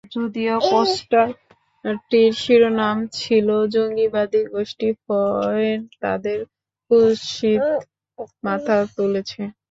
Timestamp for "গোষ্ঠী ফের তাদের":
4.51-6.39